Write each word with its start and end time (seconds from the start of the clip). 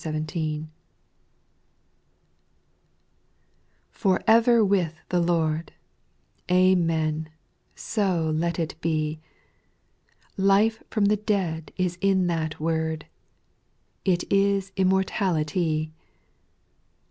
TIOR 0.01 0.67
ever 4.25 4.65
with 4.65 4.95
the 5.09 5.19
Lord 5.19 5.73
I 6.49 6.53
Jl 6.53 6.55
Amen, 6.71 7.29
so 7.75 8.31
let 8.35 8.57
it 8.57 8.81
be 8.81 9.19
I 9.21 10.41
Life 10.41 10.81
from 10.89 11.05
the 11.05 11.17
dead 11.17 11.71
is 11.77 11.99
in 12.01 12.25
that 12.25 12.59
word, 12.59 13.05
'T 14.03 14.25
is 14.31 14.71
immortality. 14.75 15.93